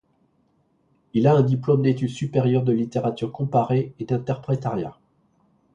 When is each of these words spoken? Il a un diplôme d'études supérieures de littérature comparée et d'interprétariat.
Il 1.13 1.27
a 1.27 1.35
un 1.35 1.43
diplôme 1.43 1.83
d'études 1.83 2.09
supérieures 2.09 2.63
de 2.63 2.73
littérature 2.73 3.31
comparée 3.31 3.93
et 3.99 4.05
d'interprétariat. 4.05 4.97